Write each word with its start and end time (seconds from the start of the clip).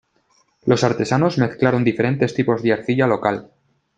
Los 0.65 0.83
artesanos 0.83 1.37
mezclaron 1.37 1.83
diferentes 1.83 2.33
tipos 2.33 2.63
de 2.63 2.73
arcilla 2.73 3.05
local. 3.05 3.51